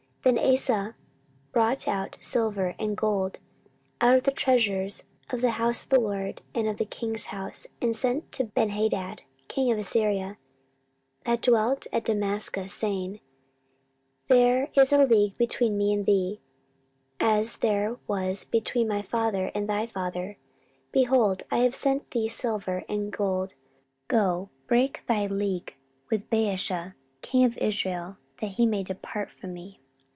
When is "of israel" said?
27.43-28.17